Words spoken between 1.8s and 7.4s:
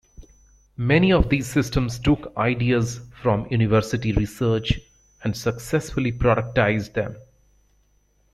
took ideas from university research and successfully productized them.